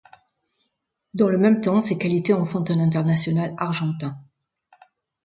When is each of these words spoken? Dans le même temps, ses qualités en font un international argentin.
Dans 1.13 1.29
le 1.29 1.37
même 1.37 1.61
temps, 1.61 1.79
ses 1.79 1.99
qualités 1.99 2.33
en 2.33 2.43
font 2.43 2.65
un 2.71 2.79
international 2.79 3.53
argentin. 3.59 4.17